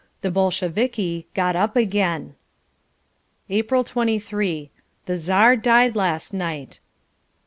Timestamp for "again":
1.75-2.33